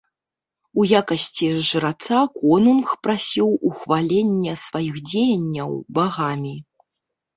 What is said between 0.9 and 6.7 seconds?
якасці жраца, конунг прасіў ухвалення сваіх дзеянняў багамі.